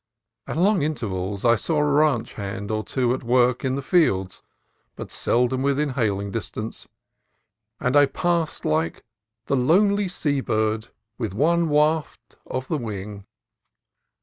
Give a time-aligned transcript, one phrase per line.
[0.47, 3.83] At long in tervals I saw a ranch hand or two at work in the
[3.83, 4.41] fields,
[4.95, 6.87] but seldom within hailing distance,
[7.79, 9.03] and I passed, like
[9.45, 10.87] "the lonely seabird,...
[11.19, 13.27] with one waft of the wing."